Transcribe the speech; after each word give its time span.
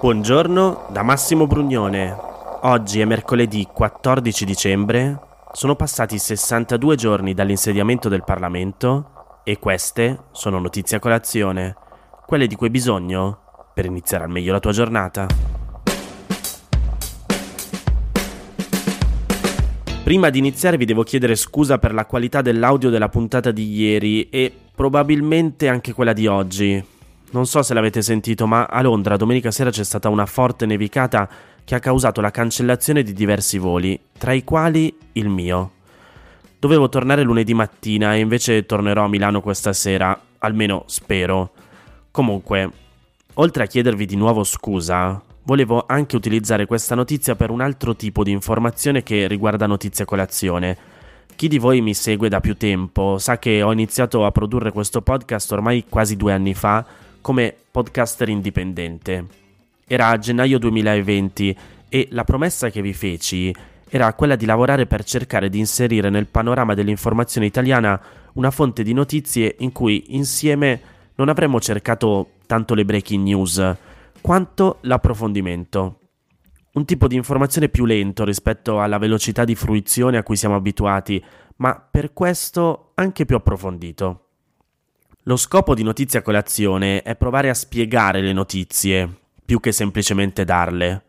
Buongiorno 0.00 0.86
da 0.90 1.02
Massimo 1.02 1.46
Brugnone. 1.46 2.16
Oggi 2.62 3.00
è 3.00 3.04
mercoledì 3.04 3.68
14 3.70 4.46
dicembre, 4.46 5.20
sono 5.52 5.76
passati 5.76 6.18
62 6.18 6.96
giorni 6.96 7.34
dall'insediamento 7.34 8.08
del 8.08 8.24
Parlamento 8.24 9.42
e 9.44 9.58
queste 9.58 10.18
sono 10.32 10.58
notizie 10.58 10.96
a 10.96 11.00
colazione, 11.00 11.76
quelle 12.26 12.46
di 12.46 12.54
cui 12.54 12.68
hai 12.68 12.72
bisogno 12.72 13.40
per 13.74 13.84
iniziare 13.84 14.24
al 14.24 14.30
meglio 14.30 14.52
la 14.52 14.60
tua 14.60 14.72
giornata. 14.72 15.26
Prima 20.02 20.30
di 20.30 20.38
iniziare 20.38 20.78
vi 20.78 20.86
devo 20.86 21.02
chiedere 21.02 21.34
scusa 21.34 21.76
per 21.76 21.92
la 21.92 22.06
qualità 22.06 22.40
dell'audio 22.40 22.88
della 22.88 23.10
puntata 23.10 23.50
di 23.50 23.70
ieri 23.70 24.30
e 24.30 24.50
probabilmente 24.74 25.68
anche 25.68 25.92
quella 25.92 26.14
di 26.14 26.26
oggi. 26.26 26.98
Non 27.32 27.46
so 27.46 27.62
se 27.62 27.74
l'avete 27.74 28.02
sentito, 28.02 28.48
ma 28.48 28.64
a 28.64 28.82
Londra 28.82 29.16
domenica 29.16 29.52
sera 29.52 29.70
c'è 29.70 29.84
stata 29.84 30.08
una 30.08 30.26
forte 30.26 30.66
nevicata 30.66 31.28
che 31.62 31.76
ha 31.76 31.78
causato 31.78 32.20
la 32.20 32.32
cancellazione 32.32 33.04
di 33.04 33.12
diversi 33.12 33.56
voli, 33.58 33.98
tra 34.18 34.32
i 34.32 34.42
quali 34.42 34.92
il 35.12 35.28
mio. 35.28 35.70
Dovevo 36.58 36.88
tornare 36.88 37.22
lunedì 37.22 37.54
mattina 37.54 38.16
e 38.16 38.18
invece 38.18 38.66
tornerò 38.66 39.04
a 39.04 39.08
Milano 39.08 39.40
questa 39.40 39.72
sera, 39.72 40.20
almeno 40.38 40.82
spero. 40.86 41.52
Comunque, 42.10 42.70
oltre 43.34 43.62
a 43.62 43.66
chiedervi 43.66 44.06
di 44.06 44.16
nuovo 44.16 44.42
scusa, 44.42 45.22
volevo 45.44 45.84
anche 45.86 46.16
utilizzare 46.16 46.66
questa 46.66 46.96
notizia 46.96 47.36
per 47.36 47.50
un 47.50 47.60
altro 47.60 47.94
tipo 47.94 48.24
di 48.24 48.32
informazione 48.32 49.04
che 49.04 49.28
riguarda 49.28 49.68
Notizia 49.68 50.04
Colazione. 50.04 50.76
Chi 51.36 51.46
di 51.46 51.58
voi 51.58 51.80
mi 51.80 51.94
segue 51.94 52.28
da 52.28 52.40
più 52.40 52.56
tempo 52.56 53.18
sa 53.18 53.38
che 53.38 53.62
ho 53.62 53.72
iniziato 53.72 54.26
a 54.26 54.32
produrre 54.32 54.72
questo 54.72 55.00
podcast 55.00 55.52
ormai 55.52 55.84
quasi 55.88 56.16
due 56.16 56.32
anni 56.32 56.54
fa 56.54 56.84
come 57.20 57.54
podcaster 57.70 58.28
indipendente. 58.28 59.26
Era 59.86 60.08
a 60.08 60.18
gennaio 60.18 60.58
2020 60.58 61.56
e 61.88 62.08
la 62.10 62.24
promessa 62.24 62.70
che 62.70 62.80
vi 62.82 62.92
feci 62.92 63.54
era 63.88 64.12
quella 64.14 64.36
di 64.36 64.46
lavorare 64.46 64.86
per 64.86 65.02
cercare 65.02 65.48
di 65.48 65.58
inserire 65.58 66.10
nel 66.10 66.26
panorama 66.26 66.74
dell'informazione 66.74 67.46
italiana 67.46 68.00
una 68.34 68.52
fonte 68.52 68.84
di 68.84 68.92
notizie 68.92 69.56
in 69.58 69.72
cui 69.72 70.14
insieme 70.14 70.80
non 71.16 71.28
avremmo 71.28 71.60
cercato 71.60 72.34
tanto 72.46 72.74
le 72.74 72.84
breaking 72.84 73.24
news 73.24 73.76
quanto 74.20 74.78
l'approfondimento. 74.82 75.98
Un 76.72 76.84
tipo 76.84 77.08
di 77.08 77.16
informazione 77.16 77.68
più 77.68 77.84
lento 77.84 78.24
rispetto 78.24 78.80
alla 78.80 78.98
velocità 78.98 79.44
di 79.44 79.56
fruizione 79.56 80.18
a 80.18 80.22
cui 80.22 80.36
siamo 80.36 80.54
abituati, 80.54 81.22
ma 81.56 81.74
per 81.74 82.12
questo 82.12 82.92
anche 82.94 83.24
più 83.24 83.34
approfondito. 83.34 84.29
Lo 85.30 85.36
scopo 85.36 85.76
di 85.76 85.84
Notizia 85.84 86.22
Colazione 86.22 87.02
è 87.02 87.14
provare 87.14 87.50
a 87.50 87.54
spiegare 87.54 88.20
le 88.20 88.32
notizie, 88.32 89.08
più 89.44 89.60
che 89.60 89.70
semplicemente 89.70 90.44
darle. 90.44 91.04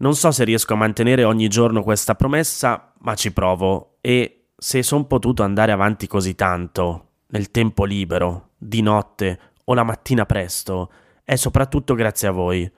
Non 0.00 0.14
so 0.14 0.30
se 0.32 0.44
riesco 0.44 0.74
a 0.74 0.76
mantenere 0.76 1.24
ogni 1.24 1.48
giorno 1.48 1.82
questa 1.82 2.14
promessa, 2.14 2.92
ma 2.98 3.14
ci 3.14 3.32
provo 3.32 3.96
e 4.02 4.48
se 4.54 4.82
son 4.82 5.06
potuto 5.06 5.44
andare 5.44 5.72
avanti 5.72 6.06
così 6.06 6.34
tanto, 6.34 7.12
nel 7.28 7.50
tempo 7.50 7.86
libero, 7.86 8.50
di 8.58 8.82
notte 8.82 9.40
o 9.64 9.72
la 9.72 9.82
mattina 9.82 10.26
presto, 10.26 10.92
è 11.24 11.36
soprattutto 11.36 11.94
grazie 11.94 12.28
a 12.28 12.32
voi. 12.32 12.70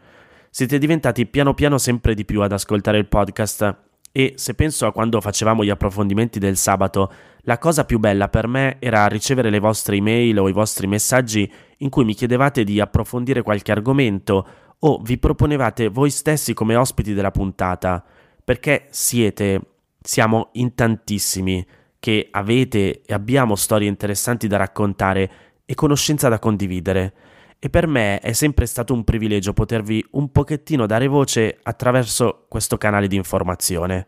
Siete 0.51 0.79
diventati 0.79 1.27
piano 1.27 1.53
piano 1.53 1.79
sempre 1.79 2.15
di 2.15 2.25
più 2.25 2.43
ad 2.43 2.53
ascoltare 2.53 2.98
il 2.98 3.09
podcast 3.09 3.77
e 4.13 4.35
se 4.37 4.55
penso 4.55 4.87
a 4.87 4.93
quando 4.93 5.21
facevamo 5.21 5.65
gli 5.65 5.71
approfondimenti 5.71 6.39
del 6.39 6.57
sabato, 6.57 7.13
la 7.42 7.58
cosa 7.58 7.84
più 7.84 7.98
bella 7.98 8.28
per 8.28 8.46
me 8.46 8.77
era 8.78 9.06
ricevere 9.06 9.50
le 9.50 9.58
vostre 9.58 9.96
email 9.96 10.38
o 10.38 10.48
i 10.48 10.52
vostri 10.52 10.86
messaggi 10.86 11.50
in 11.78 11.88
cui 11.88 12.05
mi 12.05 12.14
chiedevate 12.14 12.64
di 12.64 12.80
approfondire 12.80 13.42
qualche 13.42 13.72
argomento 13.72 14.46
o 14.78 14.98
vi 15.02 15.19
proponevate 15.19 15.88
voi 15.88 16.11
stessi 16.11 16.55
come 16.55 16.74
ospiti 16.74 17.12
della 17.12 17.30
puntata, 17.30 18.05
perché 18.42 18.86
siete, 18.90 19.61
siamo 20.00 20.48
in 20.52 20.74
tantissimi 20.74 21.67
che 21.98 22.29
avete 22.30 23.02
e 23.02 23.12
abbiamo 23.12 23.56
storie 23.56 23.89
interessanti 23.89 24.46
da 24.46 24.56
raccontare 24.56 25.30
e 25.67 25.74
conoscenza 25.74 26.29
da 26.29 26.39
condividere 26.39 27.12
e 27.58 27.68
per 27.68 27.86
me 27.86 28.18
è 28.20 28.33
sempre 28.33 28.64
stato 28.64 28.95
un 28.95 29.05
privilegio 29.05 29.52
potervi 29.52 30.05
un 30.12 30.33
pochettino 30.33 30.86
dare 30.86 31.06
voce 31.08 31.58
attraverso 31.62 32.46
questo 32.48 32.79
canale 32.79 33.06
di 33.06 33.17
informazione. 33.17 34.06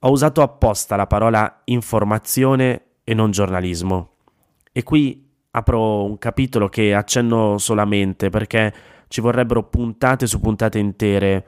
Ho 0.00 0.10
usato 0.10 0.42
apposta 0.42 0.94
la 0.94 1.08
parola 1.08 1.62
informazione 1.64 2.82
e 3.02 3.14
non 3.14 3.32
giornalismo. 3.32 4.10
E 4.70 4.84
qui 4.84 5.28
apro 5.50 6.04
un 6.04 6.18
capitolo 6.18 6.68
che 6.68 6.94
accenno 6.94 7.58
solamente 7.58 8.30
perché 8.30 8.72
ci 9.08 9.20
vorrebbero 9.20 9.64
puntate 9.64 10.28
su 10.28 10.40
puntate 10.40 10.78
intere. 10.78 11.46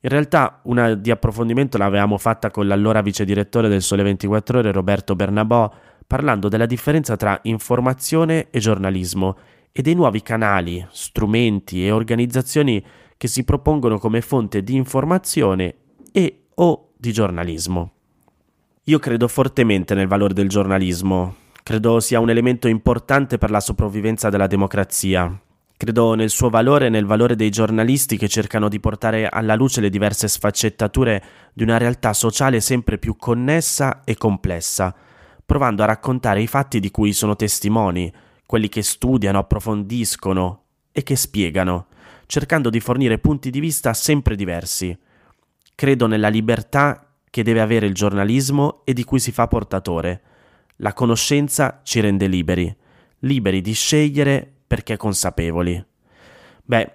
In 0.00 0.10
realtà 0.10 0.60
una 0.64 0.94
di 0.94 1.10
approfondimento 1.10 1.76
l'avevamo 1.76 2.18
fatta 2.18 2.52
con 2.52 2.68
l'allora 2.68 3.02
vice 3.02 3.24
direttore 3.24 3.68
del 3.68 3.82
Sole 3.82 4.04
24 4.04 4.58
Ore 4.58 4.70
Roberto 4.70 5.16
Bernabò 5.16 5.68
parlando 6.06 6.48
della 6.48 6.66
differenza 6.66 7.16
tra 7.16 7.38
informazione 7.42 8.46
e 8.50 8.60
giornalismo 8.60 9.36
e 9.72 9.82
dei 9.82 9.94
nuovi 9.94 10.22
canali, 10.22 10.86
strumenti 10.90 11.84
e 11.84 11.90
organizzazioni 11.90 12.84
che 13.16 13.26
si 13.26 13.42
propongono 13.42 13.98
come 13.98 14.20
fonte 14.20 14.62
di 14.62 14.76
informazione 14.76 15.74
e 16.12 16.44
o 16.54 16.87
di 16.98 17.12
giornalismo. 17.12 17.92
Io 18.84 18.98
credo 18.98 19.28
fortemente 19.28 19.94
nel 19.94 20.08
valore 20.08 20.34
del 20.34 20.48
giornalismo, 20.48 21.36
credo 21.62 22.00
sia 22.00 22.18
un 22.18 22.30
elemento 22.30 22.66
importante 22.66 23.38
per 23.38 23.50
la 23.50 23.60
sopravvivenza 23.60 24.30
della 24.30 24.46
democrazia. 24.46 25.40
Credo 25.76 26.14
nel 26.14 26.30
suo 26.30 26.50
valore 26.50 26.86
e 26.86 26.88
nel 26.88 27.04
valore 27.04 27.36
dei 27.36 27.50
giornalisti 27.50 28.16
che 28.16 28.26
cercano 28.26 28.68
di 28.68 28.80
portare 28.80 29.28
alla 29.28 29.54
luce 29.54 29.80
le 29.80 29.90
diverse 29.90 30.26
sfaccettature 30.26 31.22
di 31.52 31.62
una 31.62 31.76
realtà 31.76 32.12
sociale 32.12 32.60
sempre 32.60 32.98
più 32.98 33.14
connessa 33.16 34.02
e 34.02 34.16
complessa, 34.16 34.92
provando 35.46 35.84
a 35.84 35.86
raccontare 35.86 36.42
i 36.42 36.48
fatti 36.48 36.80
di 36.80 36.90
cui 36.90 37.12
sono 37.12 37.36
testimoni, 37.36 38.12
quelli 38.44 38.68
che 38.68 38.82
studiano, 38.82 39.38
approfondiscono 39.38 40.62
e 40.90 41.04
che 41.04 41.14
spiegano, 41.14 41.86
cercando 42.26 42.70
di 42.70 42.80
fornire 42.80 43.18
punti 43.18 43.50
di 43.50 43.60
vista 43.60 43.94
sempre 43.94 44.34
diversi. 44.34 44.98
Credo 45.74 46.06
nella 46.06 46.28
libertà 46.28 47.12
che 47.30 47.42
deve 47.42 47.60
avere 47.60 47.86
il 47.86 47.94
giornalismo 47.94 48.82
e 48.84 48.92
di 48.92 49.04
cui 49.04 49.18
si 49.18 49.32
fa 49.32 49.46
portatore. 49.46 50.22
La 50.76 50.92
conoscenza 50.92 51.80
ci 51.82 52.00
rende 52.00 52.26
liberi, 52.26 52.74
liberi 53.20 53.60
di 53.60 53.72
scegliere 53.72 54.50
perché 54.66 54.96
consapevoli. 54.96 55.84
Beh, 56.64 56.92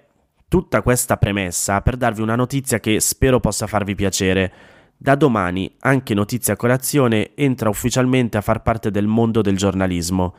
tutta 0.48 0.82
questa 0.82 1.16
premessa 1.16 1.80
per 1.80 1.96
darvi 1.96 2.22
una 2.22 2.36
notizia 2.36 2.80
che 2.80 3.00
spero 3.00 3.40
possa 3.40 3.66
farvi 3.66 3.94
piacere. 3.94 4.52
Da 4.96 5.14
domani 5.14 5.74
anche 5.80 6.14
Notizia 6.14 6.56
Colazione 6.56 7.34
entra 7.34 7.68
ufficialmente 7.68 8.36
a 8.36 8.42
far 8.42 8.62
parte 8.62 8.90
del 8.90 9.06
mondo 9.06 9.42
del 9.42 9.56
giornalismo 9.56 10.34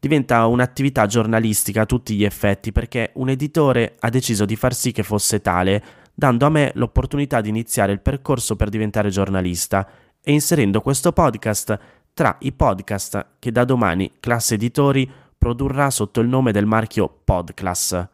diventa 0.00 0.46
un'attività 0.46 1.06
giornalistica 1.06 1.82
a 1.82 1.86
tutti 1.86 2.14
gli 2.14 2.24
effetti 2.24 2.72
perché 2.72 3.10
un 3.14 3.30
editore 3.30 3.96
ha 3.98 4.10
deciso 4.10 4.44
di 4.44 4.56
far 4.56 4.74
sì 4.74 4.92
che 4.92 5.02
fosse 5.02 5.40
tale, 5.40 5.82
dando 6.18 6.46
a 6.46 6.48
me 6.48 6.72
l'opportunità 6.74 7.40
di 7.40 7.48
iniziare 7.48 7.92
il 7.92 8.00
percorso 8.00 8.56
per 8.56 8.70
diventare 8.70 9.08
giornalista 9.08 9.88
e 10.20 10.32
inserendo 10.32 10.80
questo 10.80 11.12
podcast 11.12 11.78
tra 12.12 12.36
i 12.40 12.50
podcast 12.50 13.36
che 13.38 13.52
da 13.52 13.64
domani 13.64 14.14
Classe 14.18 14.54
Editori 14.54 15.08
produrrà 15.38 15.90
sotto 15.90 16.18
il 16.18 16.26
nome 16.26 16.50
del 16.50 16.66
marchio 16.66 17.20
Podclass. 17.22 18.04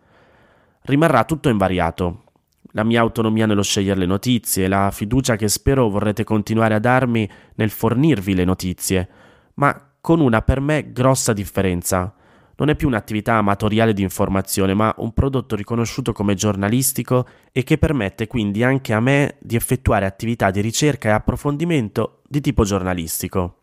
Rimarrà 0.83 1.25
tutto 1.25 1.49
invariato. 1.49 2.25
La 2.73 2.85
mia 2.85 3.01
autonomia 3.01 3.47
nello 3.47 3.63
scegliere 3.63 4.01
le 4.01 4.05
notizie, 4.05 4.69
la 4.69 4.91
fiducia 4.91 5.37
che 5.37 5.49
spero 5.49 5.89
vorrete 5.89 6.25
continuare 6.25 6.75
a 6.75 6.81
darmi 6.81 7.27
nel 7.55 7.71
fornirvi 7.71 8.35
le 8.35 8.45
notizie, 8.45 9.09
ma 9.55 9.93
con 10.03 10.21
una 10.21 10.43
per 10.43 10.61
me 10.61 10.93
grossa 10.93 11.33
differenza. 11.33 12.15
Non 12.57 12.69
è 12.69 12.77
più 12.77 12.87
un'attività 12.87 13.35
amatoriale 13.35 13.93
di 13.93 14.03
informazione, 14.03 14.75
ma 14.75 14.95
un 14.99 15.13
prodotto 15.13 15.57
riconosciuto 15.57 16.13
come 16.13 16.35
giornalistico 16.35 17.27
e 17.53 17.65
che 17.65 17.79
permette 17.79 18.27
quindi 18.27 18.63
anche 18.63 18.93
a 18.93 19.01
me 19.01 19.37
di 19.41 19.57
effettuare 19.57 20.07
attività 20.07 20.51
di 20.51 20.61
ricerca 20.61 21.09
e 21.09 21.13
approfondimento 21.13 22.21
di 22.29 22.41
tipo 22.41 22.65
giornalistico. 22.65 23.59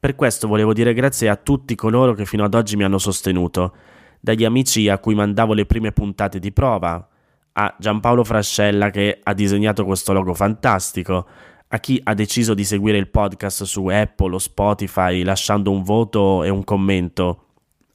Per 0.00 0.14
questo 0.16 0.48
volevo 0.48 0.72
dire 0.72 0.92
grazie 0.94 1.28
a 1.28 1.36
tutti 1.36 1.74
coloro 1.74 2.14
che 2.14 2.26
fino 2.26 2.44
ad 2.44 2.54
oggi 2.54 2.76
mi 2.76 2.84
hanno 2.84 2.98
sostenuto, 2.98 3.74
dagli 4.20 4.44
amici 4.44 4.88
a 4.88 4.98
cui 4.98 5.14
mandavo 5.14 5.52
le 5.52 5.66
prime 5.66 5.92
puntate 5.92 6.38
di 6.38 6.52
prova, 6.52 7.08
a 7.52 7.76
Giampaolo 7.78 8.24
Frascella 8.24 8.90
che 8.90 9.20
ha 9.22 9.34
disegnato 9.34 9.84
questo 9.84 10.12
logo 10.12 10.34
fantastico, 10.34 11.26
a 11.68 11.78
chi 11.78 12.00
ha 12.02 12.14
deciso 12.14 12.54
di 12.54 12.64
seguire 12.64 12.98
il 12.98 13.08
podcast 13.08 13.64
su 13.64 13.86
Apple 13.86 14.34
o 14.34 14.38
Spotify 14.38 15.22
lasciando 15.22 15.70
un 15.70 15.82
voto 15.82 16.42
e 16.42 16.48
un 16.48 16.64
commento. 16.64 17.44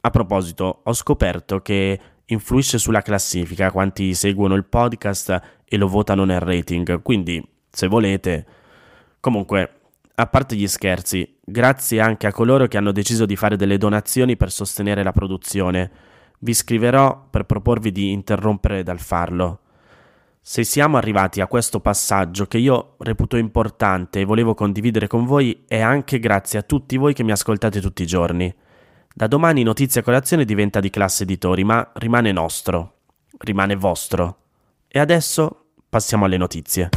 A 0.01 0.09
proposito, 0.11 0.81
ho 0.83 0.93
scoperto 0.93 1.61
che 1.61 1.99
influisce 2.25 2.77
sulla 2.77 3.01
classifica 3.01 3.71
quanti 3.71 4.13
seguono 4.13 4.55
il 4.55 4.65
podcast 4.65 5.41
e 5.65 5.77
lo 5.77 5.87
votano 5.87 6.23
nel 6.23 6.39
rating, 6.39 7.01
quindi 7.01 7.45
se 7.69 7.87
volete. 7.87 8.45
Comunque, 9.19 9.73
a 10.15 10.27
parte 10.27 10.55
gli 10.55 10.67
scherzi, 10.67 11.37
grazie 11.43 11.99
anche 11.99 12.27
a 12.27 12.31
coloro 12.31 12.67
che 12.67 12.77
hanno 12.77 12.91
deciso 12.91 13.25
di 13.25 13.35
fare 13.35 13.57
delle 13.57 13.77
donazioni 13.77 14.37
per 14.37 14.51
sostenere 14.51 15.03
la 15.03 15.11
produzione. 15.11 15.91
Vi 16.39 16.53
scriverò 16.53 17.27
per 17.29 17.43
proporvi 17.43 17.91
di 17.91 18.11
interrompere 18.11 18.83
dal 18.83 18.99
farlo. 18.99 19.59
Se 20.41 20.63
siamo 20.63 20.95
arrivati 20.95 21.41
a 21.41 21.47
questo 21.47 21.81
passaggio 21.81 22.45
che 22.45 22.57
io 22.57 22.95
reputo 22.99 23.35
importante 23.35 24.21
e 24.21 24.25
volevo 24.25 24.53
condividere 24.53 25.07
con 25.07 25.25
voi 25.25 25.65
è 25.67 25.79
anche 25.79 26.19
grazie 26.19 26.59
a 26.59 26.63
tutti 26.63 26.95
voi 26.95 27.13
che 27.13 27.23
mi 27.23 27.31
ascoltate 27.31 27.81
tutti 27.81 28.03
i 28.03 28.07
giorni. 28.07 28.53
Da 29.11 29.25
domani 29.25 29.63
Notizia 29.63 30.03
Colazione 30.03 30.45
diventa 30.45 30.79
di 30.79 30.91
classe 30.91 31.23
editori, 31.23 31.63
ma 31.63 31.91
rimane 31.95 32.31
nostro, 32.31 32.99
rimane 33.39 33.75
vostro. 33.75 34.37
E 34.87 34.99
adesso 34.99 35.65
passiamo 35.89 36.25
alle 36.25 36.37
notizie. 36.37 36.89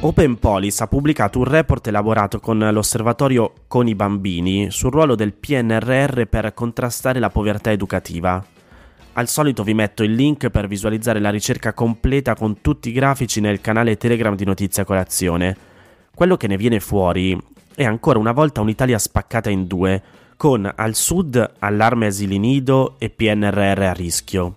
Open 0.00 0.38
Police 0.38 0.82
ha 0.82 0.86
pubblicato 0.86 1.38
un 1.38 1.44
report 1.44 1.86
elaborato 1.86 2.40
con 2.40 2.58
l'osservatorio 2.58 3.52
Con 3.68 3.88
i 3.88 3.94
bambini 3.94 4.70
sul 4.70 4.90
ruolo 4.90 5.14
del 5.14 5.34
PNRR 5.34 6.24
per 6.24 6.52
contrastare 6.54 7.20
la 7.20 7.30
povertà 7.30 7.70
educativa. 7.70 8.44
Al 9.12 9.28
solito 9.28 9.62
vi 9.62 9.74
metto 9.74 10.02
il 10.02 10.12
link 10.12 10.48
per 10.48 10.66
visualizzare 10.66 11.20
la 11.20 11.30
ricerca 11.30 11.72
completa 11.72 12.34
con 12.34 12.62
tutti 12.62 12.88
i 12.88 12.92
grafici 12.92 13.40
nel 13.40 13.60
canale 13.60 13.96
Telegram 13.96 14.34
di 14.34 14.44
Notizia 14.44 14.84
Colazione. 14.84 15.72
Quello 16.14 16.36
che 16.36 16.46
ne 16.46 16.56
viene 16.56 16.78
fuori 16.78 17.36
è 17.74 17.84
ancora 17.84 18.20
una 18.20 18.30
volta 18.30 18.60
un'Italia 18.60 18.98
spaccata 19.00 19.50
in 19.50 19.66
due, 19.66 20.00
con 20.36 20.70
al 20.72 20.94
sud 20.94 21.54
allarme 21.58 22.06
asili 22.06 22.38
nido 22.38 22.94
e 22.98 23.10
PNRR 23.10 23.82
a 23.82 23.92
rischio, 23.92 24.56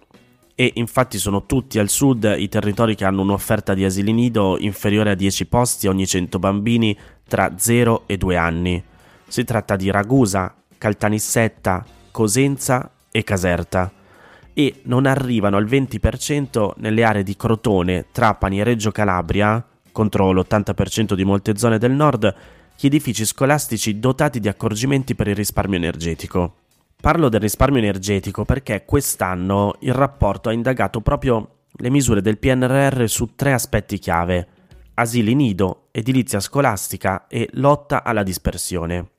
e 0.53 0.71
infatti 0.75 1.17
sono 1.17 1.47
tutti 1.47 1.79
al 1.79 1.89
sud 1.89 2.35
i 2.37 2.47
territori 2.47 2.93
che 2.93 3.05
hanno 3.05 3.23
un'offerta 3.23 3.73
di 3.73 3.85
asili 3.85 4.13
nido 4.13 4.57
inferiore 4.59 5.11
a 5.11 5.15
10 5.15 5.47
posti 5.47 5.87
ogni 5.87 6.05
100 6.05 6.37
bambini 6.37 6.95
tra 7.27 7.53
0 7.57 8.03
e 8.05 8.17
2 8.17 8.35
anni. 8.35 8.83
Si 9.27 9.43
tratta 9.43 9.75
di 9.75 9.89
Ragusa, 9.89 10.53
Caltanissetta, 10.77 11.83
Cosenza 12.11 12.91
e 13.11 13.23
Caserta 13.23 13.91
e 14.53 14.81
non 14.83 15.07
arrivano 15.07 15.57
al 15.57 15.65
20% 15.65 16.73
nelle 16.77 17.03
aree 17.03 17.23
di 17.23 17.35
Crotone, 17.35 18.05
Trapani 18.11 18.59
e 18.59 18.63
Reggio 18.63 18.91
Calabria, 18.91 19.63
contro 19.97 20.31
l'80% 20.31 21.15
di 21.15 21.23
molte 21.23 21.57
zone 21.57 21.79
del 21.79 21.91
nord, 21.91 22.31
gli 22.77 22.85
edifici 22.85 23.25
scolastici 23.25 23.97
dotati 23.99 24.39
di 24.39 24.47
accorgimenti 24.47 25.15
per 25.15 25.27
il 25.27 25.33
risparmio 25.33 25.77
energetico. 25.77 26.53
Parlo 27.01 27.29
del 27.29 27.39
risparmio 27.39 27.79
energetico 27.79 28.45
perché 28.45 28.85
quest'anno 28.85 29.73
il 29.79 29.95
rapporto 29.95 30.49
ha 30.49 30.53
indagato 30.53 31.01
proprio 31.01 31.61
le 31.71 31.89
misure 31.89 32.21
del 32.21 32.37
PNRR 32.37 33.05
su 33.07 33.33
tre 33.33 33.53
aspetti 33.53 33.97
chiave: 33.97 34.47
asili 34.93 35.33
nido, 35.33 35.87
edilizia 35.89 36.39
scolastica 36.39 37.25
e 37.27 37.49
lotta 37.53 38.03
alla 38.03 38.21
dispersione. 38.21 39.09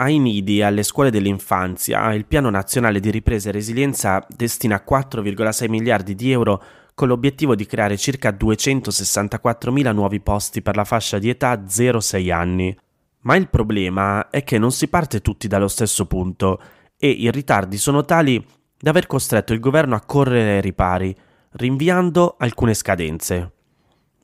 Ai 0.00 0.18
nidi 0.18 0.58
e 0.58 0.64
alle 0.64 0.82
scuole 0.82 1.12
dell'infanzia, 1.12 2.12
il 2.14 2.24
Piano 2.24 2.50
Nazionale 2.50 2.98
di 2.98 3.12
Ripresa 3.12 3.50
e 3.50 3.52
Resilienza 3.52 4.26
destina 4.28 4.82
4,6 4.84 5.68
miliardi 5.68 6.16
di 6.16 6.32
euro 6.32 6.62
con 6.98 7.06
l'obiettivo 7.06 7.54
di 7.54 7.64
creare 7.64 7.96
circa 7.96 8.30
264.000 8.30 9.94
nuovi 9.94 10.18
posti 10.18 10.62
per 10.62 10.74
la 10.74 10.82
fascia 10.82 11.20
di 11.20 11.28
età 11.28 11.54
0-6 11.54 12.32
anni. 12.32 12.76
Ma 13.20 13.36
il 13.36 13.48
problema 13.48 14.30
è 14.30 14.42
che 14.42 14.58
non 14.58 14.72
si 14.72 14.88
parte 14.88 15.20
tutti 15.20 15.46
dallo 15.46 15.68
stesso 15.68 16.06
punto 16.06 16.60
e 16.98 17.08
i 17.08 17.30
ritardi 17.30 17.76
sono 17.76 18.04
tali 18.04 18.44
da 18.76 18.90
aver 18.90 19.06
costretto 19.06 19.52
il 19.52 19.60
governo 19.60 19.94
a 19.94 20.00
correre 20.00 20.56
ai 20.56 20.60
ripari, 20.60 21.14
rinviando 21.52 22.34
alcune 22.36 22.74
scadenze. 22.74 23.52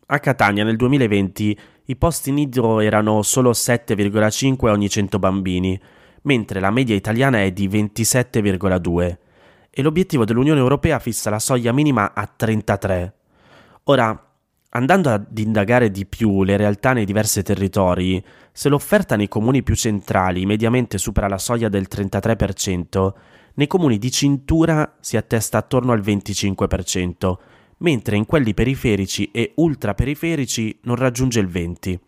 A 0.07 0.19
Catania 0.19 0.65
nel 0.65 0.75
2020 0.75 1.59
i 1.85 1.95
posti 1.95 2.33
nido 2.33 2.81
erano 2.81 3.23
solo 3.23 3.53
7,5 3.53 4.67
ogni 4.67 4.89
100 4.89 5.21
bambini, 5.21 5.81
mentre 6.23 6.59
la 6.59 6.73
media 6.73 6.97
italiana 6.97 7.41
è 7.41 7.53
di 7.53 7.69
27,2 7.69 9.17
e 9.75 9.83
l'obiettivo 9.83 10.25
dell'Unione 10.25 10.61
Europea 10.61 11.01
fissa 11.01 11.31
la 11.31 11.41
soglia 11.41 11.73
minima 11.73 12.15
a 12.15 12.27
33. 12.27 13.15
Ora, 13.85 14.35
Andando 14.77 15.11
ad 15.11 15.39
indagare 15.39 15.93
di 15.93 16.05
più 16.05 16.43
le 16.43 16.57
realtà 16.57 16.93
nei 16.93 17.05
diversi 17.05 17.45
territori, 17.45 18.23
se 18.51 18.69
l'offerta 18.69 19.15
nei 19.15 19.29
comuni 19.29 19.63
più 19.63 19.77
centrali 19.77 20.47
mediamente 20.47 20.99
supera 20.99 21.29
la 21.29 21.39
soglia 21.39 21.69
del 21.69 21.87
33%, 21.89 23.13
nei 23.55 23.69
comuni 23.69 23.99
di 23.99 24.11
cintura 24.11 24.97
si 24.99 25.17
attesta 25.17 25.59
attorno 25.59 25.93
al 25.93 26.01
25%, 26.01 27.35
mentre 27.79 28.17
in 28.17 28.27
quelli 28.27 28.53
periferici 28.53 29.31
e 29.31 29.53
ultraperiferici 29.55 30.81
non 30.83 30.97
raggiunge 30.97 31.39
il 31.39 31.47
20%. 31.47 31.99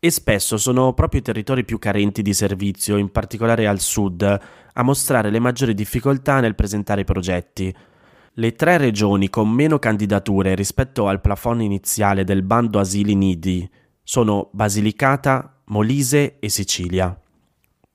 E 0.00 0.10
spesso 0.10 0.56
sono 0.56 0.92
proprio 0.92 1.20
i 1.20 1.24
territori 1.24 1.64
più 1.64 1.78
carenti 1.78 2.22
di 2.22 2.32
servizio, 2.32 2.96
in 2.96 3.10
particolare 3.10 3.66
al 3.66 3.80
sud, 3.80 4.22
a 4.22 4.82
mostrare 4.82 5.30
le 5.30 5.40
maggiori 5.40 5.74
difficoltà 5.74 6.38
nel 6.38 6.54
presentare 6.54 7.00
i 7.00 7.04
progetti, 7.04 7.74
le 8.34 8.52
tre 8.52 8.76
regioni 8.76 9.28
con 9.28 9.50
meno 9.50 9.80
candidature 9.80 10.54
rispetto 10.54 11.08
al 11.08 11.20
plafond 11.20 11.60
iniziale 11.60 12.22
del 12.22 12.42
bando 12.42 12.78
asili 12.78 13.16
nidi 13.16 13.68
sono 14.04 14.48
Basilicata, 14.52 15.60
Molise 15.66 16.38
e 16.38 16.48
Sicilia. 16.48 17.20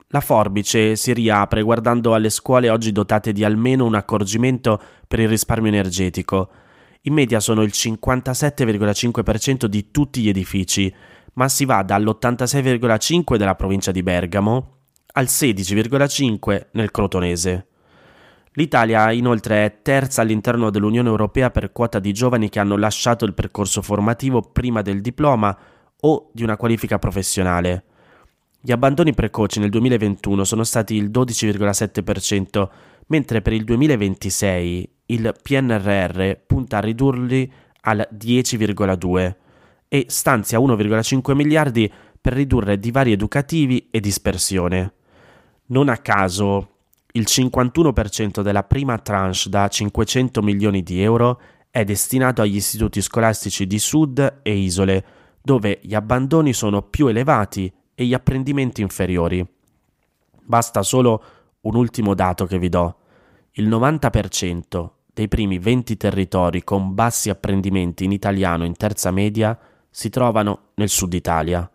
La 0.10 0.20
forbice 0.20 0.98
si 0.98 1.14
riapre 1.14 1.62
guardando 1.62 2.14
alle 2.14 2.30
scuole 2.30 2.70
oggi 2.70 2.92
dotate 2.92 3.32
di 3.32 3.46
almeno 3.46 3.86
un 3.86 3.96
accorgimento 3.96 4.80
per 5.08 5.22
il 5.22 5.30
risparmio 5.30 5.72
energetico. 5.72 6.50
In 7.04 7.14
media 7.14 7.40
sono 7.40 7.64
il 7.64 7.72
57,5% 7.74 9.66
di 9.66 9.90
tutti 9.90 10.22
gli 10.22 10.30
edifici, 10.30 10.94
ma 11.34 11.50
si 11.50 11.66
va 11.66 11.84
dall'86,5% 11.84 13.38
della 13.38 13.56
provincia 13.56 13.92
di 13.92 14.04
Bergamo 14.04 14.78
al 15.14 15.26
16,5% 15.26 16.68
nel 16.72 16.92
crotonese. 16.92 17.68
L'Italia 18.54 19.12
inoltre 19.12 19.66
è 19.66 19.80
terza 19.82 20.22
all'interno 20.22 20.70
dell'Unione 20.70 21.10
Europea 21.10 21.50
per 21.50 21.72
quota 21.72 22.00
di 22.00 22.14
giovani 22.14 22.50
che 22.50 22.60
hanno 22.60 22.78
lasciato 22.78 23.26
il 23.26 23.34
percorso 23.34 23.82
formativo 23.82 24.42
prima 24.42 24.82
del 24.84 25.02
diploma 25.02 25.58
o 26.02 26.30
di 26.32 26.44
una 26.44 26.58
qualifica 26.58 27.00
professionale. 27.00 27.86
Gli 28.62 28.72
abbandoni 28.72 29.14
precoci 29.14 29.60
nel 29.60 29.70
2021 29.70 30.44
sono 30.44 30.64
stati 30.64 30.96
il 30.96 31.10
12,7%, 31.10 32.70
mentre 33.08 33.42
per 33.42 33.54
il 33.54 33.64
2026 33.64 34.92
il 35.08 35.36
PNRR 35.42 36.38
punta 36.46 36.78
a 36.78 36.82
ridurli 36.82 37.52
al 37.82 38.08
10,2% 38.14 39.36
e 39.94 40.06
stanzia 40.08 40.58
1,5 40.58 41.36
miliardi 41.36 41.92
per 42.20 42.34
ridurre 42.34 42.80
divari 42.80 43.12
educativi 43.12 43.90
e 43.92 44.00
dispersione. 44.00 44.94
Non 45.68 45.88
a 45.88 45.98
caso 45.98 46.78
il 47.12 47.26
51% 47.30 48.42
della 48.42 48.64
prima 48.64 48.98
tranche 48.98 49.50
da 49.50 49.68
500 49.68 50.42
milioni 50.42 50.82
di 50.82 51.00
euro 51.00 51.40
è 51.70 51.84
destinato 51.84 52.42
agli 52.42 52.56
istituti 52.56 53.04
scolastici 53.04 53.68
di 53.68 53.78
sud 53.78 54.40
e 54.42 54.58
isole, 54.58 55.06
dove 55.40 55.80
gli 55.84 55.94
abbandoni 55.94 56.54
sono 56.54 56.82
più 56.82 57.06
elevati 57.06 57.72
e 57.94 58.06
gli 58.06 58.16
apprendimenti 58.16 58.82
inferiori. 58.82 59.48
Basta 60.42 60.82
solo 60.82 61.24
un 61.62 61.76
ultimo 61.76 62.16
dato 62.16 62.48
che 62.48 62.58
vi 62.58 62.70
do. 62.70 62.96
Il 63.52 63.70
90% 63.70 64.90
dei 65.14 65.28
primi 65.28 65.60
20 65.60 65.98
territori 65.98 66.64
con 66.64 66.96
bassi 66.96 67.30
apprendimenti 67.30 68.06
in 68.06 68.12
italiano 68.12 68.66
in 68.66 68.74
terza 68.76 69.12
media 69.12 69.56
si 69.96 70.10
trovano 70.10 70.72
nel 70.74 70.90
sud 70.90 71.14
Italia 71.14 71.70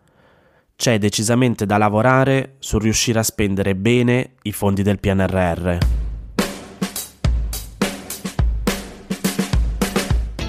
c'è 0.79 0.97
decisamente 0.97 1.67
da 1.67 1.77
lavorare 1.77 2.55
su 2.61 2.79
riuscire 2.79 3.19
a 3.19 3.25
spendere 3.25 3.75
bene 3.75 4.35
i 4.43 4.53
fondi 4.53 4.83
del 4.85 5.01
PNRR. 5.01 5.79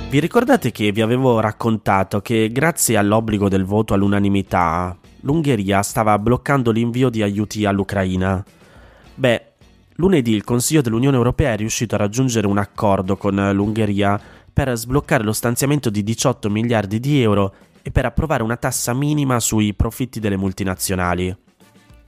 Vi 0.08 0.20
ricordate 0.20 0.70
che 0.72 0.92
vi 0.92 1.02
avevo 1.02 1.40
raccontato 1.40 2.22
che 2.22 2.52
grazie 2.52 2.96
all'obbligo 2.96 3.50
del 3.50 3.66
voto 3.66 3.96
all'unanimità 3.96 4.96
l'Ungheria 5.22 5.82
stava 5.82 6.20
bloccando 6.20 6.70
l'invio 6.70 7.10
di 7.10 7.24
aiuti 7.24 7.66
all'Ucraina? 7.66 8.46
Beh, 9.16 9.44
lunedì 9.96 10.34
il 10.34 10.44
Consiglio 10.44 10.82
dell'Unione 10.82 11.18
Europea 11.18 11.54
è 11.54 11.58
riuscito 11.58 11.96
a 11.96 11.98
raggiungere 11.98 12.46
un 12.46 12.60
accordo 12.60 13.18
con 13.18 13.34
l'Ungheria 13.52 14.22
per 14.60 14.76
sbloccare 14.76 15.24
lo 15.24 15.32
stanziamento 15.32 15.90
di 15.90 16.04
18 16.04 16.50
miliardi 16.50 17.00
di 17.00 17.22
euro 17.22 17.54
e 17.82 17.92
per 17.92 18.04
approvare 18.04 18.44
una 18.44 18.58
tassa 18.58 18.94
minima 18.94 19.40
sui 19.40 19.74
profitti 19.74 20.20
delle 20.20 20.36
multinazionali. 20.36 21.34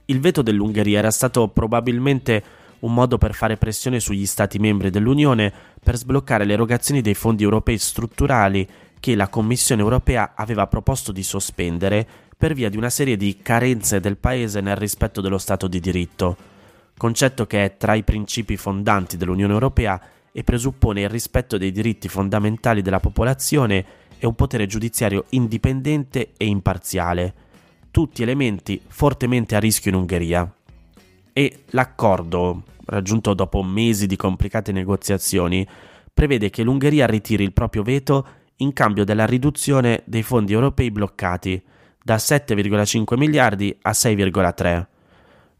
Il 0.04 0.20
veto 0.20 0.42
dell'Ungheria 0.42 0.98
era 0.98 1.10
stato 1.10 1.48
probabilmente 1.48 2.44
un 2.80 2.92
modo 2.92 3.16
per 3.16 3.32
fare 3.32 3.56
pressione 3.56 4.00
sugli 4.00 4.26
Stati 4.26 4.58
membri 4.58 4.90
dell'Unione 4.90 5.50
per 5.82 5.96
sbloccare 5.96 6.44
le 6.44 6.52
erogazioni 6.52 7.00
dei 7.00 7.14
fondi 7.14 7.42
europei 7.42 7.78
strutturali 7.78 8.68
che 9.00 9.16
la 9.16 9.28
Commissione 9.28 9.80
europea 9.80 10.32
aveva 10.36 10.66
proposto 10.66 11.10
di 11.10 11.22
sospendere 11.22 12.06
per 12.36 12.52
via 12.52 12.68
di 12.68 12.76
una 12.76 12.90
serie 12.90 13.16
di 13.16 13.38
carenze 13.40 13.98
del 13.98 14.18
Paese 14.18 14.60
nel 14.60 14.76
rispetto 14.76 15.22
dello 15.22 15.38
Stato 15.38 15.68
di 15.68 15.80
diritto, 15.80 16.36
concetto 16.98 17.46
che 17.46 17.64
è 17.64 17.76
tra 17.78 17.94
i 17.94 18.02
principi 18.02 18.58
fondanti 18.58 19.16
dell'Unione 19.16 19.54
europea 19.54 19.98
e 20.32 20.42
presuppone 20.42 21.02
il 21.02 21.08
rispetto 21.08 21.58
dei 21.58 21.70
diritti 21.70 22.08
fondamentali 22.08 22.82
della 22.82 23.00
popolazione 23.00 23.84
e 24.18 24.26
un 24.26 24.34
potere 24.34 24.66
giudiziario 24.66 25.24
indipendente 25.30 26.32
e 26.36 26.46
imparziale, 26.46 27.34
tutti 27.90 28.22
elementi 28.22 28.80
fortemente 28.86 29.54
a 29.54 29.60
rischio 29.60 29.90
in 29.90 29.96
Ungheria. 29.96 30.52
E 31.32 31.64
l'accordo 31.70 32.62
raggiunto 32.86 33.34
dopo 33.34 33.62
mesi 33.62 34.06
di 34.06 34.16
complicate 34.16 34.72
negoziazioni, 34.72 35.66
prevede 36.12 36.50
che 36.50 36.62
l'Ungheria 36.62 37.06
ritiri 37.06 37.42
il 37.42 37.52
proprio 37.52 37.82
veto 37.82 38.26
in 38.56 38.72
cambio 38.72 39.04
della 39.04 39.26
riduzione 39.26 40.02
dei 40.04 40.22
fondi 40.22 40.52
europei 40.52 40.90
bloccati 40.90 41.60
da 42.02 42.16
7,5 42.16 43.16
miliardi 43.16 43.76
a 43.82 43.90
6,3. 43.90 44.86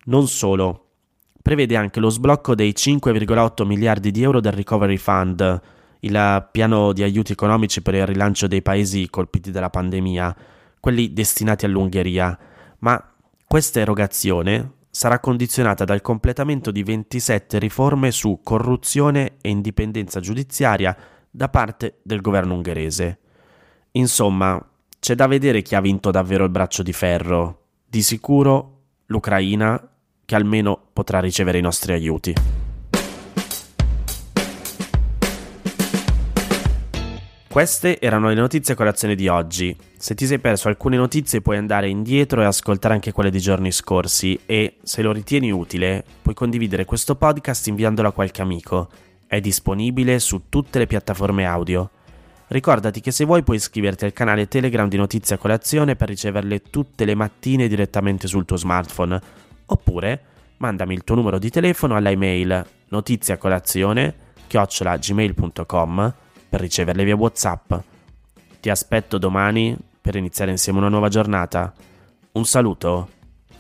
Non 0.05 0.29
solo, 0.29 0.82
prevede 1.43 1.77
anche 1.77 2.01
lo 2.01 2.09
sblocco 2.09 2.55
dei 2.55 2.71
5,8 2.71 3.67
miliardi 3.67 4.11
di 4.11 4.23
euro 4.23 4.41
del 4.41 4.53
Recovery 4.53 4.97
Fund, 4.97 5.61
il 6.01 6.49
piano 6.51 6.93
di 6.93 7.03
aiuti 7.03 7.33
economici 7.33 7.83
per 7.83 7.95
il 7.95 8.07
rilancio 8.07 8.47
dei 8.47 8.63
paesi 8.63 9.11
colpiti 9.11 9.51
dalla 9.51 9.71
pandemia, 9.71 10.35
quelli 10.81 11.13
destinati 11.13 11.65
all'Ungheria, 11.65 12.39
ma 12.79 13.13
questa 13.47 13.81
erogazione 13.81 14.73
sarà 14.91 15.21
condizionata 15.21 15.85
dal 15.85 16.01
completamento 16.01 16.71
di 16.71 16.83
27 16.83 17.59
riforme 17.59 18.11
su 18.11 18.41
corruzione 18.43 19.37
e 19.41 19.49
indipendenza 19.51 20.21
giudiziaria 20.21 20.97
da 21.31 21.49
parte 21.49 21.99
del 22.03 22.21
governo 22.21 22.55
ungherese. 22.55 23.19
Insomma, 23.93 24.63
c'è 24.99 25.15
da 25.15 25.27
vedere 25.27 25.63
chi 25.63 25.75
ha 25.75 25.81
vinto 25.81 26.11
davvero 26.11 26.45
il 26.45 26.51
braccio 26.51 26.83
di 26.83 26.93
ferro. 26.93 27.61
Di 27.87 28.03
sicuro 28.03 28.81
l'Ucraina, 29.07 29.92
che 30.33 30.39
almeno 30.39 30.81
potrà 30.95 31.21
ricevere 31.21 31.59
i 31.59 31.61
nostri 31.61 31.93
aiuti. 31.93 32.35
Queste 37.47 38.01
erano 38.01 38.29
le 38.29 38.35
notizie 38.35 38.73
a 38.73 38.77
colazione 38.79 39.15
di 39.15 39.29
oggi. 39.29 39.77
Se 39.95 40.15
ti 40.15 40.25
sei 40.25 40.39
perso 40.39 40.69
alcune 40.69 40.97
notizie 40.97 41.43
puoi 41.43 41.59
andare 41.59 41.91
indietro 41.91 42.41
e 42.41 42.47
ascoltare 42.47 42.95
anche 42.95 43.13
quelle 43.13 43.29
di 43.29 43.41
giorni 43.41 43.71
scorsi 43.73 44.41
e, 44.47 44.77
se 44.83 45.03
lo 45.03 45.13
ritieni 45.13 45.53
utile, 45.53 46.03
puoi 46.23 46.35
condividere 46.35 46.87
questo 46.87 47.15
podcast 47.15 47.67
inviandolo 47.67 48.09
a 48.09 48.13
qualche 48.13 48.41
amico. 48.41 48.89
È 49.27 49.39
disponibile 49.39 50.19
su 50.19 50.45
tutte 50.49 50.79
le 50.79 50.87
piattaforme 50.87 51.45
audio. 51.45 51.91
Ricordati 52.47 53.03
che 53.03 53.11
se 53.11 53.27
vuoi 53.27 53.43
puoi 53.43 53.57
iscriverti 53.59 54.07
al 54.07 54.15
canale 54.15 54.49
Telegram 54.49 54.89
di 54.89 54.97
Notizie 54.97 55.35
a 55.35 55.39
Colazione 55.39 55.95
per 55.95 56.09
riceverle 56.09 56.63
tutte 56.71 57.05
le 57.05 57.15
mattine 57.15 57.69
direttamente 57.69 58.27
sul 58.27 58.47
tuo 58.47 58.57
smartphone. 58.57 59.42
Oppure 59.73 60.21
mandami 60.59 60.93
il 60.93 61.03
tuo 61.03 61.15
numero 61.15 61.39
di 61.39 61.49
telefono 61.49 61.97
alla 61.97 62.11
email 62.11 62.65
notiziacolazione 62.89 64.15
chiocciolagmail.com 64.47 66.15
per 66.51 66.61
riceverle 66.61 67.05
via 67.05 67.17
WhatsApp. 67.17 67.73
Ti 68.61 68.69
aspetto 68.69 69.17
domani 69.17 69.75
per 69.99 70.15
iniziare 70.17 70.51
insieme 70.51 70.79
una 70.79 70.91
nuova 70.91 71.09
giornata. 71.09 71.73
Un 72.33 72.45
saluto 72.45 73.09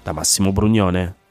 da 0.03 0.13
Massimo 0.13 0.53
Brugnone. 0.53 1.22